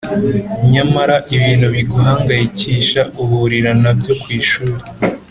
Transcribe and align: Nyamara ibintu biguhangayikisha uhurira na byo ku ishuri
Nyamara 0.71 1.15
ibintu 1.35 1.67
biguhangayikisha 1.75 3.01
uhurira 3.23 3.71
na 3.81 3.91
byo 3.97 4.13
ku 4.21 4.27
ishuri 4.39 4.81